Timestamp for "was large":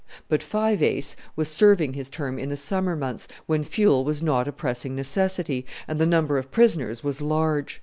7.03-7.79